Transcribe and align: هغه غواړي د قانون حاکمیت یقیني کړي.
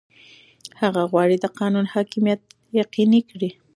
هغه 0.81 1.01
غواړي 1.11 1.35
د 1.39 1.45
قانون 1.59 1.85
حاکمیت 1.93 2.41
یقیني 2.81 3.21
کړي. 3.31 3.49